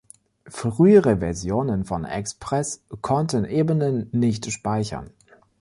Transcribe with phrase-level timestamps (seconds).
[0.47, 5.11] Frühere Versionen von Express konnten Ebenen nicht speichern.